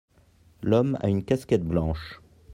l'homme 0.63 0.97
a 1.01 1.09
une 1.09 1.23
casquette 1.23 1.63
blanche. 1.63 2.19